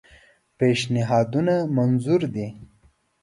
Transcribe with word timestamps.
پېشنهادونه 0.57 1.55
منظور 1.75 2.21
دي. 2.33 2.47